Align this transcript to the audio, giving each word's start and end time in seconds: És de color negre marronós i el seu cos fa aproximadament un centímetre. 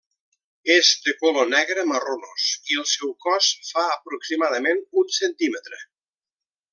És 0.75 0.87
de 1.07 1.13
color 1.17 1.51
negre 1.51 1.83
marronós 1.91 2.47
i 2.73 2.79
el 2.83 2.89
seu 2.93 3.13
cos 3.27 3.51
fa 3.71 3.87
aproximadament 3.97 4.85
un 5.03 5.13
centímetre. 5.23 5.83